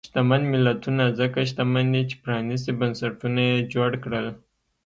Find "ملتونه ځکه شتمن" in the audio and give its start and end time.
0.53-1.85